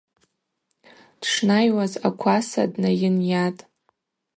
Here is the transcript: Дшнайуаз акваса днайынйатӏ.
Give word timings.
Дшнайуаз 1.21 1.93
акваса 2.07 2.61
днайынйатӏ. 2.73 3.61